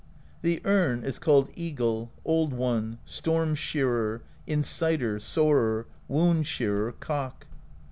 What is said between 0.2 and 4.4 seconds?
The erne is called Eagle, Old One, Storm Shearer,